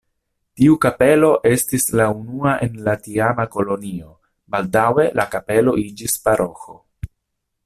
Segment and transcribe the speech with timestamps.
[0.59, 4.11] Tiu kapelo estis la unua en la tiama kolonio,
[4.57, 6.81] baldaŭe la kapelo iĝis paroĥo.